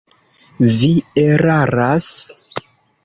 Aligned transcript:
Vi 0.77 0.89
eraras! 1.25 2.09